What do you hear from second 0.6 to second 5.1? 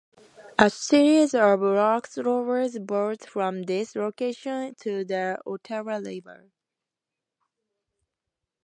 series of locks lowers boats from this location to